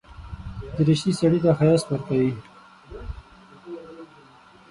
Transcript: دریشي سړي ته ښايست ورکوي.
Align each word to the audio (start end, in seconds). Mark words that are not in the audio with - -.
دریشي 0.75 1.11
سړي 1.19 1.39
ته 1.43 1.51
ښايست 1.57 1.87
ورکوي. 1.89 2.31